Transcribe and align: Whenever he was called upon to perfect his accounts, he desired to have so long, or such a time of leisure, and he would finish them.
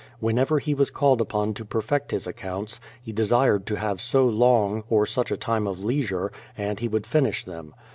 Whenever 0.19 0.57
he 0.57 0.73
was 0.73 0.89
called 0.89 1.21
upon 1.21 1.53
to 1.53 1.63
perfect 1.63 2.09
his 2.09 2.25
accounts, 2.25 2.79
he 3.03 3.11
desired 3.11 3.67
to 3.67 3.75
have 3.75 4.01
so 4.01 4.25
long, 4.25 4.83
or 4.89 5.05
such 5.05 5.29
a 5.29 5.37
time 5.37 5.67
of 5.67 5.83
leisure, 5.85 6.31
and 6.57 6.79
he 6.79 6.87
would 6.87 7.05
finish 7.05 7.43
them. 7.45 7.75